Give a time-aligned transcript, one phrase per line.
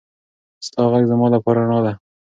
[0.65, 1.93] ستا غږ زما لپاره رڼا ده.